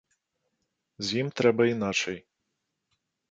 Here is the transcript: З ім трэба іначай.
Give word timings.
З 1.09 1.19
ім 1.23 1.27
трэба 1.41 1.63
іначай. 1.73 2.17